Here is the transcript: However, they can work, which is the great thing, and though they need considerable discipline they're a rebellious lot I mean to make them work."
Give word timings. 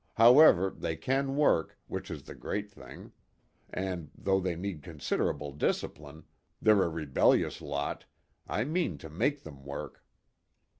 However, 0.15 0.73
they 0.75 0.95
can 0.95 1.35
work, 1.35 1.77
which 1.85 2.09
is 2.09 2.23
the 2.23 2.33
great 2.33 2.71
thing, 2.71 3.11
and 3.69 4.09
though 4.17 4.39
they 4.39 4.55
need 4.55 4.81
considerable 4.81 5.51
discipline 5.51 6.23
they're 6.59 6.81
a 6.81 6.89
rebellious 6.89 7.61
lot 7.61 8.05
I 8.47 8.63
mean 8.63 8.97
to 8.97 9.11
make 9.11 9.43
them 9.43 9.63
work." 9.63 10.03